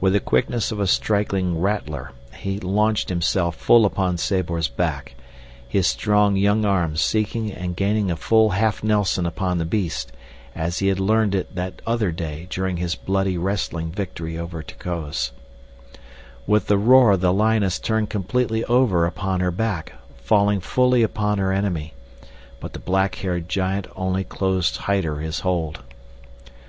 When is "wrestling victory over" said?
13.38-14.60